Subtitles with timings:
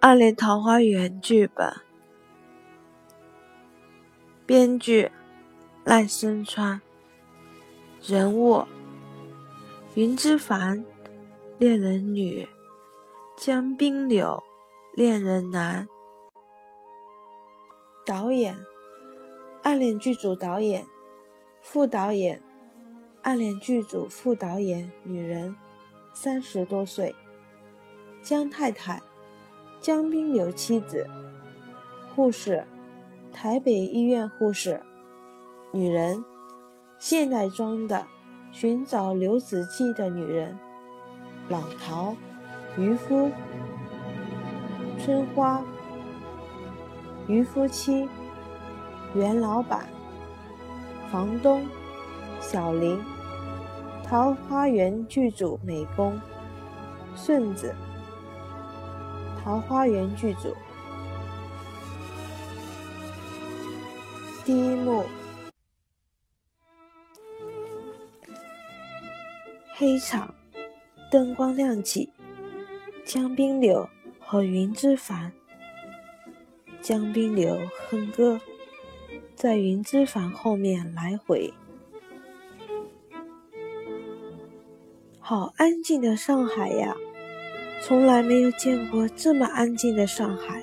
[0.00, 1.74] 暗恋桃花源》剧本，
[4.46, 5.10] 编剧
[5.84, 6.80] 赖声川，
[8.00, 8.64] 人物
[9.94, 10.84] 云之凡，
[11.58, 12.48] 恋人女，
[13.36, 14.40] 江滨柳，
[14.94, 15.88] 恋人男，
[18.06, 18.56] 导演
[19.64, 20.86] 暗恋剧组导演，
[21.60, 22.40] 副导演
[23.22, 25.56] 暗恋剧组副导演女人，
[26.14, 27.12] 三十多岁，
[28.22, 29.02] 江太太。
[29.80, 31.06] 江滨柳妻子，
[32.14, 32.64] 护士，
[33.32, 34.80] 台北医院护士，
[35.72, 36.24] 女人，
[36.98, 38.04] 现代装的，
[38.50, 40.58] 寻找刘子骥的女人，
[41.48, 42.16] 老陶，
[42.76, 43.30] 渔夫，
[44.98, 45.62] 春花，
[47.28, 48.08] 渔夫妻，
[49.14, 49.86] 袁老板，
[51.12, 51.64] 房东，
[52.40, 53.00] 小林，
[54.02, 56.20] 桃花源剧组美工，
[57.14, 57.72] 顺子。
[59.42, 60.54] 桃花源剧组
[64.44, 65.04] 第一幕，
[69.74, 70.34] 黑场，
[71.10, 72.10] 灯光亮起，
[73.04, 75.32] 江滨柳和云之凡。
[76.80, 77.58] 江滨柳
[77.90, 78.40] 哼歌，
[79.34, 81.52] 在云之凡后面来回。
[85.20, 86.96] 好安静的上海呀！
[87.80, 90.62] 从来没有见过这么安静的上海，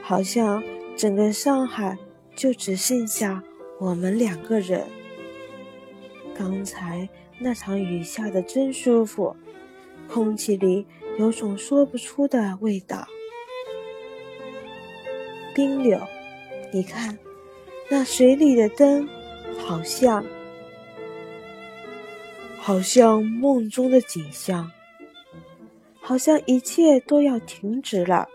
[0.00, 0.62] 好像
[0.96, 1.98] 整个上海
[2.34, 3.42] 就只剩下
[3.78, 4.84] 我们两个人。
[6.36, 9.36] 刚才那场雨下的真舒服，
[10.08, 10.86] 空气里
[11.18, 13.06] 有种说不出的味道。
[15.54, 16.00] 冰柳，
[16.72, 17.18] 你看，
[17.88, 19.08] 那水里的灯，
[19.58, 20.24] 好像，
[22.58, 24.70] 好像梦中的景象。
[26.06, 28.28] 好像一切都要停止了，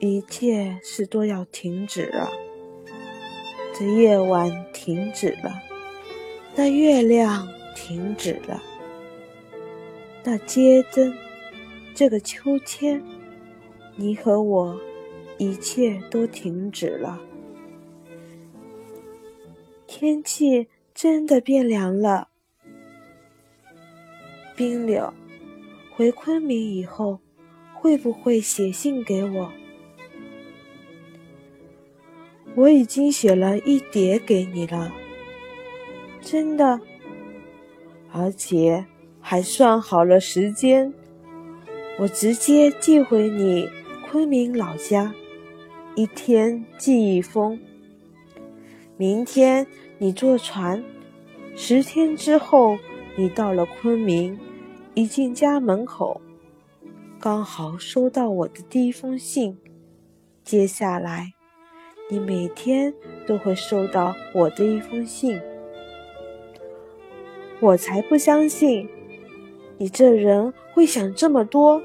[0.00, 2.32] 一切是都要停止了。
[3.74, 5.62] 这夜晚停止了，
[6.56, 8.62] 那月亮停止了，
[10.24, 11.14] 那街灯，
[11.94, 13.02] 这个秋千，
[13.94, 14.80] 你和我，
[15.36, 17.20] 一切都停止了。
[19.86, 22.28] 天气真的变凉了，
[24.56, 25.12] 冰柳。
[25.94, 27.20] 回昆明以后，
[27.74, 29.52] 会不会写信给我？
[32.54, 34.92] 我已经写了一叠给你了，
[36.20, 36.80] 真的，
[38.10, 38.84] 而且
[39.20, 40.92] 还算好了时间。
[41.98, 43.68] 我直接寄回你
[44.06, 45.14] 昆明老家，
[45.94, 47.60] 一天寄一封。
[48.96, 49.66] 明天
[49.98, 50.82] 你坐船，
[51.54, 52.78] 十天之后
[53.16, 54.38] 你到了昆明。
[54.94, 56.20] 一进家门口，
[57.18, 59.56] 刚好收到我的第一封信。
[60.44, 61.32] 接下来，
[62.10, 62.92] 你每天
[63.26, 65.40] 都会收到我的一封信。
[67.58, 68.86] 我才不相信
[69.78, 71.80] 你这人会想这么多，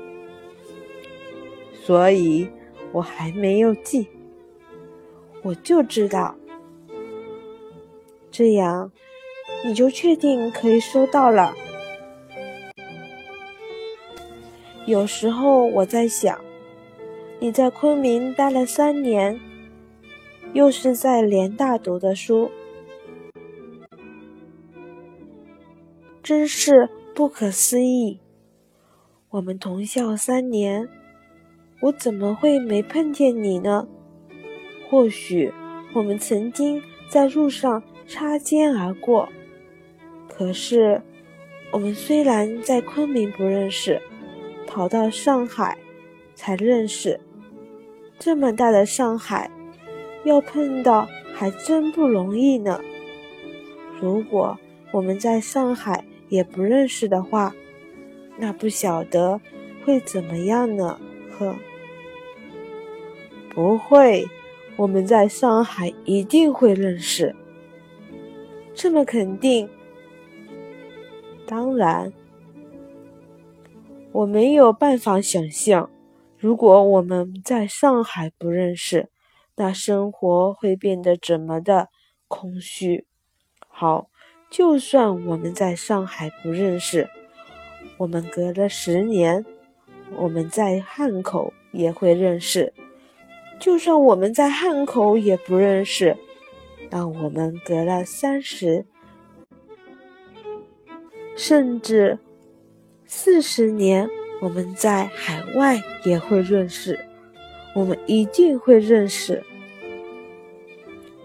[1.86, 2.50] 所以
[2.92, 4.06] 我还没有寄。
[5.44, 6.36] 我就知道，
[8.30, 8.92] 这样
[9.64, 11.56] 你就确定可以收到了。
[14.88, 16.40] 有时候我在想，
[17.42, 19.38] 你在昆明待了三年，
[20.54, 22.50] 又是在联大读的书，
[26.24, 28.22] 真是不可思议。
[29.32, 30.88] 我们同校三年，
[31.82, 33.86] 我怎么会没碰见你呢？
[34.90, 35.52] 或许
[35.94, 39.28] 我们曾经在路上擦肩而过，
[40.30, 41.02] 可是
[41.74, 44.02] 我们虽然在昆明不认识。
[44.78, 45.76] 跑到上海
[46.36, 47.20] 才认识，
[48.20, 49.50] 这么大的上海，
[50.24, 52.80] 要碰到还真不容易呢。
[54.00, 54.56] 如果
[54.92, 57.56] 我们在上海也不认识的话，
[58.38, 59.42] 那不晓得
[59.84, 61.00] 会怎么样呢？
[61.40, 61.56] 呵，
[63.56, 64.28] 不会，
[64.76, 67.36] 我们在上海一定会认识，
[68.76, 69.68] 这么肯定。
[71.48, 72.14] 当然。
[74.18, 75.92] 我没有办法想象，
[76.40, 79.10] 如果我们在上海不认识，
[79.58, 81.90] 那生活会变得怎么的
[82.28, 83.06] 空虚。
[83.68, 84.10] 好，
[84.50, 87.08] 就算我们在上海不认识，
[87.98, 89.46] 我们隔了十年，
[90.16, 92.74] 我们在汉口也会认识。
[93.60, 96.18] 就算我们在汉口也不认识，
[96.90, 98.88] 那我们隔了三十，
[101.36, 102.18] 甚至。
[103.10, 104.10] 四十年，
[104.42, 107.00] 我们在海外也会认识，
[107.74, 109.42] 我们一定会认识。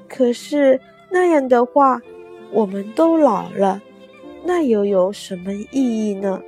[0.09, 0.81] 可是
[1.11, 2.01] 那样的话，
[2.53, 3.83] 我们都老了，
[4.45, 6.41] 那又有什么意义呢？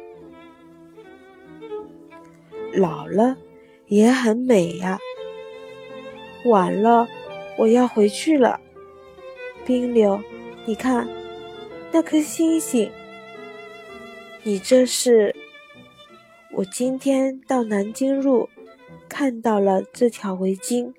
[2.72, 3.36] 老了
[3.86, 4.98] 也很美呀。
[6.44, 7.08] 晚了，
[7.58, 8.60] 我要回去了。
[9.64, 10.20] 冰流，
[10.64, 11.08] 你看
[11.90, 12.90] 那颗星星，
[14.46, 15.34] 你这是？
[16.52, 18.50] 我今天到南京路，
[19.08, 20.92] 看到了这条围巾，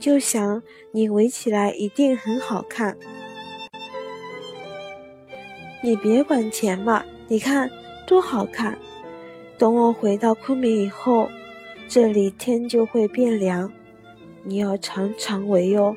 [0.00, 0.62] 就想
[0.92, 2.96] 你围起来一定很好看。
[5.82, 7.70] 你别管钱嘛，你看
[8.06, 8.78] 多好看。
[9.58, 11.28] 等我回到昆明以后，
[11.86, 13.70] 这里天就会变凉，
[14.42, 15.94] 你要常常围哟。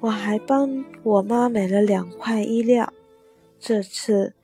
[0.00, 2.92] 我还帮我妈买了两块衣料，
[3.60, 4.34] 这次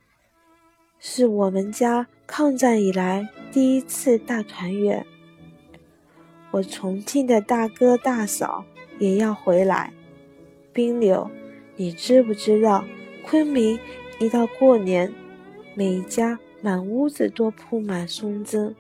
[1.03, 3.27] 是我们家抗战以来。
[3.51, 5.05] 第一次大团圆，
[6.51, 8.65] 我重庆的大哥大嫂
[8.99, 9.93] 也要回来。
[10.75, 11.29] 冰柳，
[11.75, 12.85] 你知不知道，
[13.25, 13.81] 昆明
[14.21, 15.13] 一到过年，
[15.75, 18.77] 每家满屋子都铺满松针，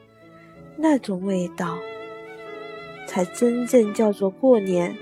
[0.77, 1.79] 那种味道，
[3.07, 4.95] 才真正叫做过年。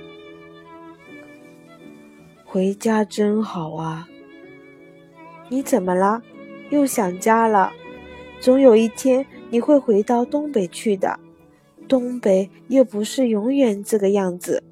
[2.47, 4.09] 回家真好啊！
[5.51, 6.23] 你怎么了？
[6.71, 7.73] 又想家了？
[8.41, 9.27] 总有一天。
[9.51, 11.19] 你会回到东北去的，
[11.89, 14.63] 东北又不是永远这个样子。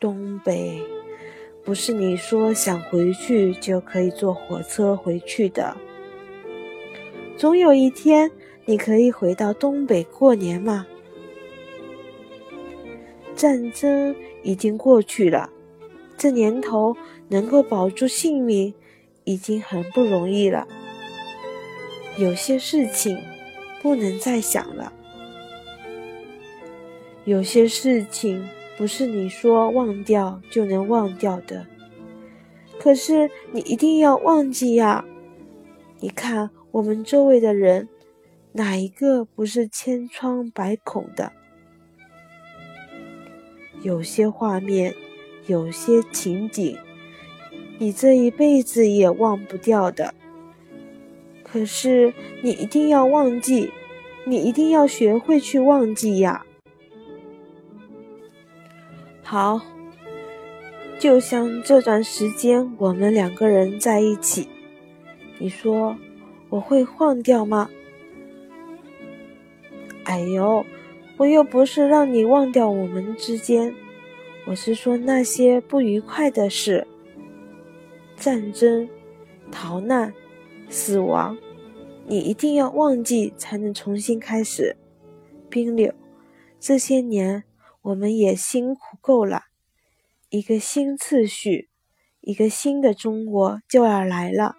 [0.00, 0.82] 东北
[1.64, 5.76] 不是你说想回去就可以坐火车回去的。
[7.36, 8.28] 总有一天
[8.64, 10.84] 你可以回到东北过年嘛。
[13.36, 15.50] 战争已经过去了，
[16.16, 16.96] 这年头
[17.28, 18.74] 能够保住性命
[19.24, 20.66] 已经很不容易了。
[22.16, 23.20] 有些事情
[23.82, 24.92] 不能再想了，
[27.24, 31.66] 有些事情不是你说忘掉就能忘掉的。
[32.78, 35.04] 可是你一定要忘记呀！
[36.00, 37.88] 你看我们周围的人，
[38.52, 41.32] 哪一个不是千疮百孔的？
[43.82, 44.94] 有些画面，
[45.46, 46.78] 有些情景，
[47.78, 50.14] 你这一辈子也忘不掉的。
[51.42, 52.12] 可是
[52.42, 53.72] 你一定要忘记，
[54.24, 56.44] 你一定要学会去忘记呀。
[59.22, 59.60] 好，
[60.98, 64.48] 就像这段时间我们两个人在一起，
[65.38, 65.96] 你说
[66.48, 67.70] 我会忘掉吗？
[70.04, 70.66] 哎呦，
[71.16, 73.74] 我又不是让你忘掉我们之间，
[74.46, 76.86] 我是说那些不愉快的事，
[78.24, 78.88] 战争、
[79.52, 80.14] 逃难、
[80.70, 81.36] 死亡。
[82.06, 84.78] 你一定要忘记，才能重新开始。
[85.50, 85.92] 冰柳，
[86.58, 87.44] 这些年
[87.82, 89.42] 我们也辛苦够了，
[90.30, 91.68] 一个新次序，
[92.22, 94.56] 一个新的中国就要来了。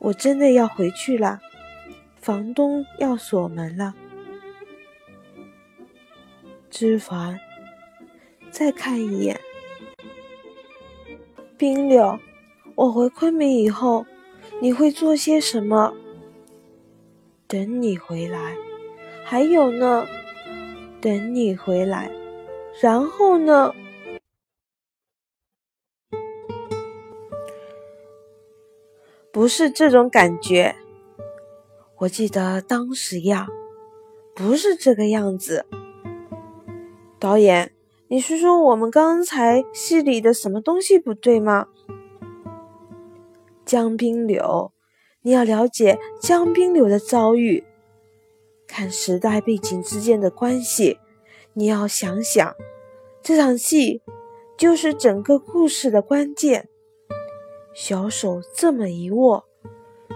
[0.00, 1.38] 我真的要回去了，
[2.16, 3.94] 房东要锁门了。
[6.68, 7.38] 知凡，
[8.50, 9.40] 再看一眼。
[11.60, 12.18] 冰柳，
[12.74, 14.06] 我回昆明以后。
[14.62, 15.94] 你会做些什么？
[17.46, 18.56] 等你回来，
[19.26, 20.06] 还有呢？
[21.02, 22.10] 等你回来，
[22.80, 23.74] 然后呢？
[29.30, 30.74] 不是这种感觉。
[31.98, 33.46] 我记得当时呀，
[34.34, 35.66] 不是这个样子。
[37.18, 37.72] 导演，
[38.12, 41.68] 你是说我们刚才戏里的什么东西不对吗？
[43.64, 44.72] 江滨柳，
[45.22, 47.62] 你要了解江滨柳的遭遇，
[48.66, 50.98] 看时代背景之间的关系。
[51.52, 52.56] 你要想想，
[53.22, 54.02] 这场戏
[54.58, 56.68] 就是整个故事的关键。
[57.72, 59.44] 小手这么一握，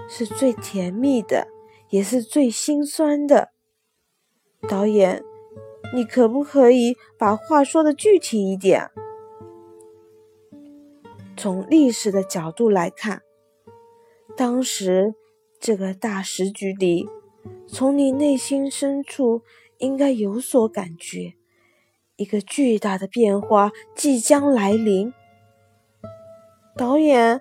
[0.09, 1.47] 是最甜蜜的，
[1.91, 3.51] 也是最心酸的。
[4.69, 5.23] 导演，
[5.95, 8.91] 你可不可以把话说的具体一点？
[11.37, 13.23] 从历史的角度来看。
[14.37, 15.15] 当时
[15.61, 17.09] 这个大时局里，
[17.69, 19.43] 从你内心深处
[19.79, 21.35] 应该有所感觉，
[22.17, 25.13] 一个巨大的变化即将来临。
[26.77, 27.41] 导演，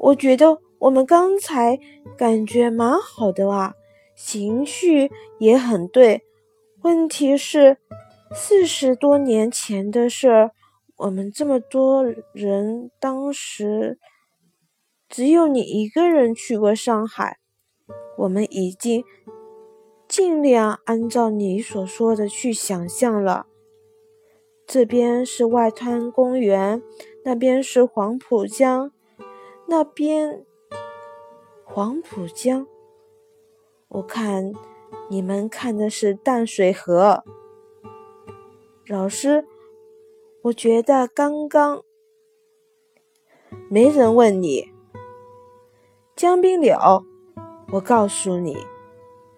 [0.00, 1.78] 我觉得我们刚才
[2.18, 3.74] 感觉蛮好的哇，
[4.14, 6.24] 情绪也很对。
[6.86, 7.78] 问题是，
[8.32, 10.52] 四十多年前的事儿，
[10.98, 13.98] 我们这么多人当时。
[15.08, 17.38] 只有你一个人去过上海，
[18.18, 19.04] 我们已经
[20.06, 23.46] 尽量按照你所说的去想象了。
[24.64, 26.80] 这边是外滩公园，
[27.24, 28.92] 那边是黄浦江，
[29.66, 30.44] 那边
[31.64, 32.64] 黄浦江。
[33.88, 34.52] 我看
[35.08, 37.22] 你们看的是淡水河。
[38.88, 39.44] 老师，
[40.42, 41.82] 我觉得刚刚
[43.68, 44.72] 没人问你。
[46.16, 46.78] 江滨柳，
[47.72, 48.56] 我告诉你，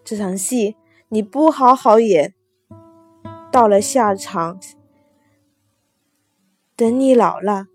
[0.05, 0.77] 这场戏
[1.09, 2.35] 你不好好演，
[3.51, 4.59] 到了下场。
[6.77, 7.67] 等你老了，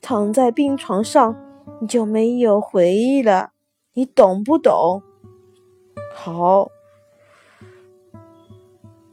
[0.00, 1.36] 躺在病床上，
[1.80, 3.52] 你就没有回忆了。
[3.92, 5.02] 你懂不懂？
[6.12, 6.68] 好，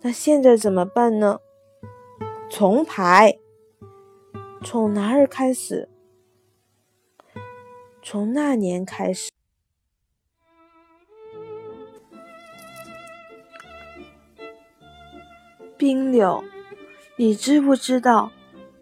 [0.05, 1.39] 那现在怎么办呢？
[2.47, 3.39] 重排，
[4.63, 5.89] 从哪儿开始？
[8.03, 9.31] 从那年开始。
[15.75, 16.43] 冰柳，
[17.17, 18.31] 你知不知道？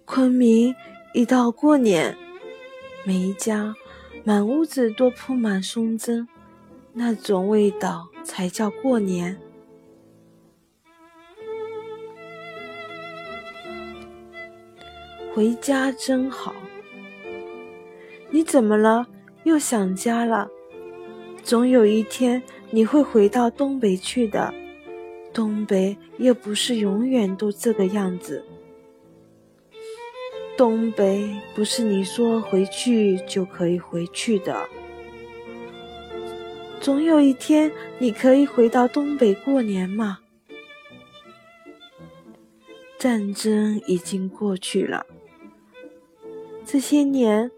[0.04, 0.76] 昆明
[1.14, 2.18] 一到过年，
[3.06, 3.74] 每一家
[4.26, 6.28] 满屋子都铺满松针，
[6.92, 9.40] 那种味道才叫过年。
[15.34, 16.54] 回家真好。
[18.30, 19.08] 你怎么了？
[19.46, 20.48] 又想家了？
[21.42, 24.54] 总有一天你会回到东北去的。
[25.34, 28.46] 东北又不是永远都这个样子。
[30.56, 34.68] 东北不是你说回去就可以回去的，
[36.80, 40.20] 总有一天你可以回到东北过年嘛。
[43.00, 45.08] 战争已经过去了，
[46.74, 47.52] 这些年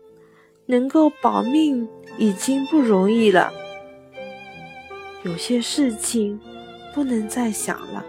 [0.66, 3.50] 能够保命已经不容易了，
[5.24, 6.38] 有些事情
[6.94, 8.06] 不能再想了，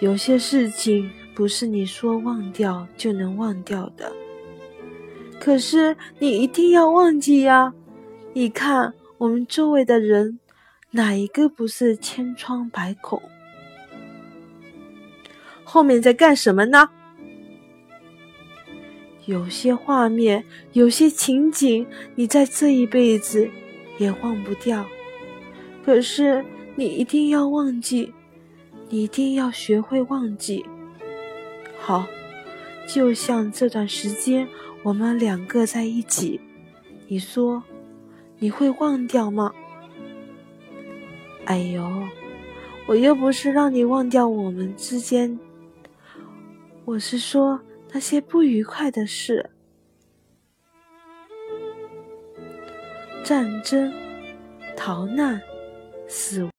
[0.00, 1.10] 有些事情。
[1.34, 4.10] 不是你说忘掉就能忘掉的，
[5.38, 7.74] 可是你一定要忘记呀！
[8.32, 10.40] 你看我们周围的人，
[10.92, 13.20] 哪一个不是千疮百孔？
[15.64, 16.88] 后面在干什么呢？
[19.28, 20.42] 有些画面，
[20.72, 23.46] 有些情景，你在这一辈子
[23.98, 24.86] 也忘不掉。
[25.84, 26.42] 可是
[26.74, 28.10] 你一定要忘记，
[28.88, 30.64] 你一定要学会忘记。
[31.78, 32.06] 好，
[32.86, 34.48] 就像这段时间
[34.82, 36.40] 我们两个在一起，
[37.06, 37.62] 你说
[38.38, 39.52] 你会忘掉吗？
[41.44, 41.86] 哎呦，
[42.86, 45.38] 我又不是让你忘掉我们之间，
[46.86, 49.50] 我是说那些不愉快的事，
[53.24, 53.92] 战争、
[54.76, 55.40] 逃难、
[56.06, 56.52] 死亡。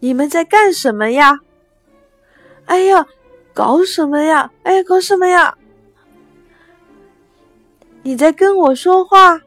[0.00, 1.38] 你们在干什么呀？
[2.66, 3.06] 哎呀，
[3.52, 4.50] 搞什么呀？
[4.62, 5.56] 哎呀，搞什么呀？
[8.02, 9.40] 你在跟我说话？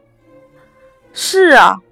[1.12, 1.82] 是啊。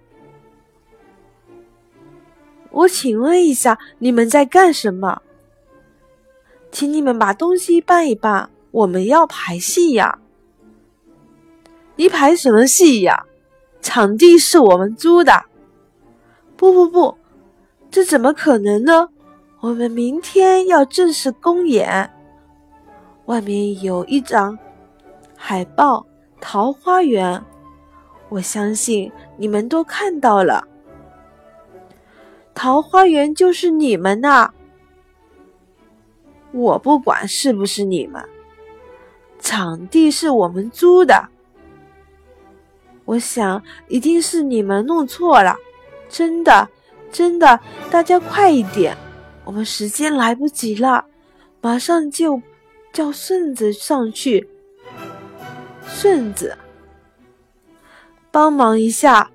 [2.71, 5.23] 我请问一下，你们在干什么？
[6.71, 10.19] 请你们把东西搬一搬，我们要排戏呀。
[11.97, 13.27] 你排什么戏呀？
[13.83, 15.45] 场地是我们租的。
[16.57, 17.17] 不不不。
[17.91, 19.09] 这怎么可能呢？
[19.61, 22.11] 我们明天要正式公演，
[23.27, 24.57] 外面有一张
[25.37, 25.99] 海报
[26.41, 27.39] 《桃花源》，
[28.29, 30.67] 我相信你们都看到了。
[32.63, 34.51] 桃花源就是你们呐！
[36.53, 38.23] 我不管是不是你们，
[39.39, 41.31] 场地是我们租的。
[43.07, 45.57] 我想一定是你们弄错了，
[46.11, 46.69] 真的。
[47.11, 47.59] 真的，
[47.91, 48.95] 大家快一点，
[49.47, 51.07] 我们时间来不及了，
[51.63, 52.43] 马上就
[52.93, 54.47] 叫顺子上去。
[55.87, 56.59] 顺子，
[58.31, 59.31] 帮忙一下，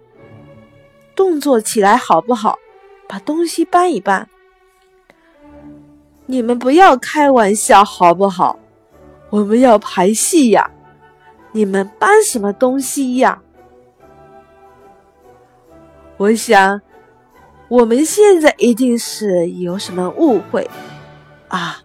[1.15, 2.60] 动作起来好不好？
[3.08, 4.28] 把东西搬一搬。
[6.26, 8.60] 你们不要开玩笑好不好？
[9.30, 10.72] 我们要排戏呀，
[11.52, 13.42] 你们搬什么东西呀？
[16.18, 16.82] 我想。
[17.68, 20.70] 我们现在一定是有什么误会
[21.48, 21.80] 啊！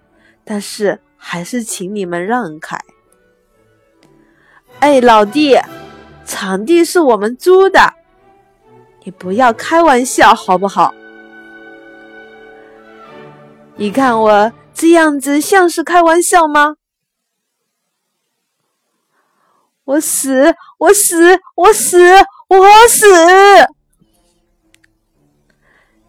[0.44, 2.78] 但是还是请你们让开。
[4.80, 5.56] 哎，老弟，
[6.26, 7.94] 场地是我们租的，
[9.04, 10.94] 你不要开玩笑好不好？
[13.80, 16.76] 你看我这样子像是开玩笑吗？
[19.84, 21.98] 我死，我死，我死，
[22.48, 23.06] 我死！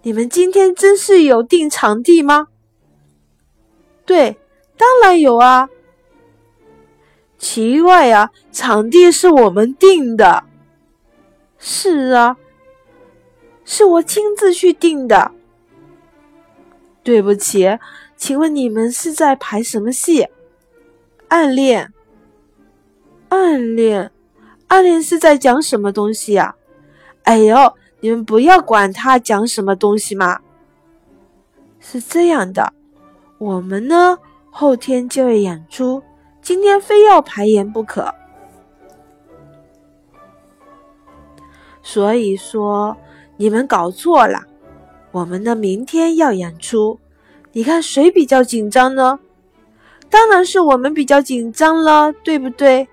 [0.01, 2.49] 你们今天真是有定场地吗？
[4.05, 4.37] 对，
[4.75, 5.69] 当然有啊。
[7.37, 10.43] 奇怪呀，场地是我们定的。
[11.57, 12.35] 是啊，
[13.63, 15.31] 是我亲自去定的。
[17.03, 17.79] 对不起，
[18.15, 20.27] 请问你们是在排什么戏？
[21.29, 21.91] 暗恋？
[23.29, 24.12] 暗恋？
[24.67, 26.55] 暗恋是在讲什么东西呀？
[27.24, 30.39] 哎呦，你们不要管他讲什么东西嘛。
[31.79, 32.74] 是这样的，
[33.38, 34.17] 我们呢
[34.50, 36.03] 后天就要演出。
[36.41, 38.13] 今天非要排演不可，
[41.84, 42.98] 所以说
[43.38, 44.50] 你们搞错了。
[45.12, 47.00] 我们的明天要演出，
[47.51, 49.20] 你看谁比较紧张呢？
[50.10, 52.88] 当然是我们比较紧张了，对不对？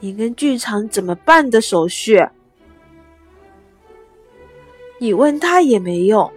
[0.00, 2.26] 你跟剧场怎么办的手续？
[4.98, 6.30] 你问他也没用，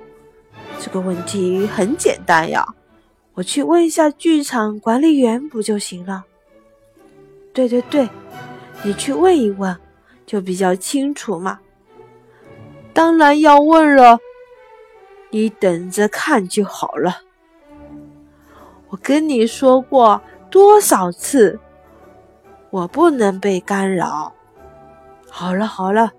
[0.80, 2.66] 这个问题很简单呀。
[3.34, 6.26] 我去问一下剧场管理员不就行了？
[7.54, 8.10] 对对对，
[8.84, 9.78] 你去问一问，
[10.26, 11.60] 就比较清楚嘛。
[12.98, 14.18] 当然要问了，
[15.30, 17.22] 你等着看就好了。
[18.90, 21.60] 我跟你说过多少次，
[22.72, 24.34] 我不能被干扰。
[25.30, 26.12] 好了好了，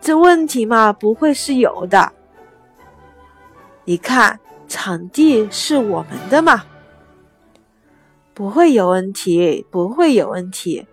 [0.00, 2.12] 这问题嘛不会是有的。
[3.84, 4.38] 你看。
[4.66, 6.64] 场地是我们的嘛，
[8.32, 10.86] 不会有问题，不会有问题。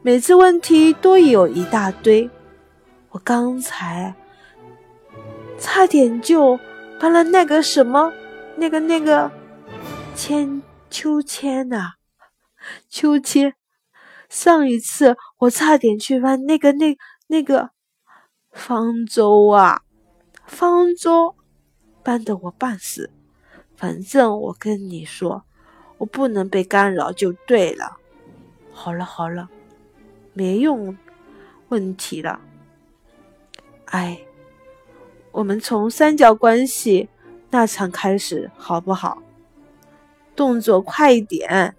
[0.00, 2.30] 每次问题都有一大堆，
[3.10, 4.14] 我刚才
[5.58, 6.58] 差点就
[7.00, 8.12] 搬了那个什么，
[8.56, 9.30] 那个那个
[10.14, 11.94] 千秋千呐，
[12.88, 13.54] 秋千。
[14.28, 16.96] 上一次我差点去搬那个那
[17.28, 17.70] 那个
[18.50, 19.82] 方舟啊，
[20.46, 21.36] 方舟
[22.02, 23.10] 搬得我半死。
[23.76, 25.44] 反正我跟你说，
[25.98, 27.98] 我不能被干扰就对了。
[28.72, 29.48] 好了好了，
[30.32, 30.96] 没用
[31.68, 32.40] 问题了。
[33.86, 34.25] 哎，
[35.36, 37.10] 我们从三角关系
[37.50, 39.22] 那场开始好不好？
[40.34, 41.76] 动作快一点。